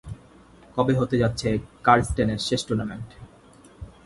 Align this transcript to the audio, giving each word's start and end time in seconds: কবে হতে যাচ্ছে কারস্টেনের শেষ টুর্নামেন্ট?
কবে 0.75 0.93
হতে 0.99 1.15
যাচ্ছে 1.17 1.49
কারস্টেনের 1.83 2.39
শেষ 2.47 2.61
টুর্নামেন্ট? 2.67 3.09